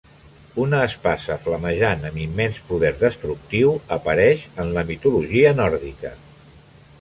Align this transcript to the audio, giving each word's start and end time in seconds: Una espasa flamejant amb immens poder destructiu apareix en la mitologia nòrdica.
Una 0.61 0.77
espasa 0.85 1.35
flamejant 1.43 2.07
amb 2.09 2.17
immens 2.23 2.57
poder 2.69 2.91
destructiu 3.03 3.75
apareix 3.99 4.47
en 4.65 4.73
la 4.79 4.85
mitologia 4.89 5.55
nòrdica. 5.61 6.15